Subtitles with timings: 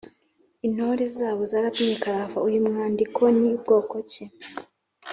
[0.67, 4.23] intore zabo zarabyinnye karahavauyu mwandiko ni bwoko ki?